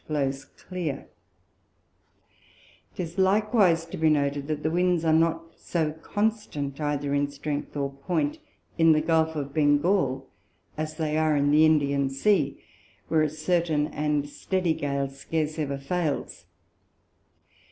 [0.07, 1.05] blows clear;
[2.95, 7.77] 'tis likewise to be noted, that the Winds are not so constant, either in strength
[7.77, 8.39] or point
[8.79, 10.25] in the Gulph of Bengall,
[10.75, 12.59] as they are in the Indian Sea,
[13.09, 16.45] where a certain and steady Gale scarce ever fails.